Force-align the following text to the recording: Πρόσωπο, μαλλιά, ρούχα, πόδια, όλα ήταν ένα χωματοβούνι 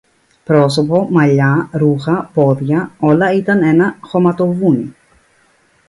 Πρόσωπο, 0.43 1.07
μαλλιά, 1.11 1.69
ρούχα, 1.71 2.29
πόδια, 2.33 2.91
όλα 2.99 3.33
ήταν 3.33 3.63
ένα 3.63 3.97
χωματοβούνι 4.01 4.93